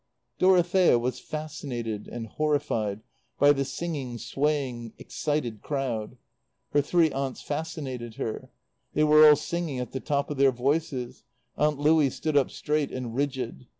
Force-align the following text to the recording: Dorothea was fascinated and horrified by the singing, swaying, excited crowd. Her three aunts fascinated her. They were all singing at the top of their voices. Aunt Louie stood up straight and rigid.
Dorothea 0.39 0.97
was 0.97 1.19
fascinated 1.19 2.07
and 2.07 2.25
horrified 2.25 3.03
by 3.37 3.51
the 3.53 3.63
singing, 3.63 4.17
swaying, 4.17 4.93
excited 4.97 5.61
crowd. 5.61 6.17
Her 6.71 6.81
three 6.81 7.11
aunts 7.11 7.43
fascinated 7.43 8.15
her. 8.15 8.49
They 8.93 9.03
were 9.03 9.23
all 9.27 9.35
singing 9.35 9.77
at 9.77 9.91
the 9.91 9.99
top 9.99 10.31
of 10.31 10.37
their 10.37 10.51
voices. 10.51 11.23
Aunt 11.55 11.77
Louie 11.77 12.09
stood 12.09 12.35
up 12.35 12.49
straight 12.49 12.91
and 12.91 13.13
rigid. 13.13 13.67